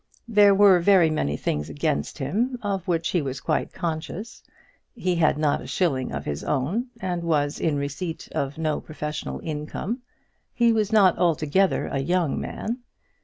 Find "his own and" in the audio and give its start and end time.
6.25-7.21